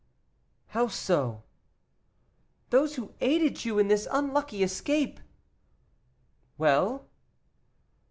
[0.69, 1.43] "How so?"
[2.71, 5.19] "Those who aided you in this unlucky escape"
[6.57, 7.05] "Well?"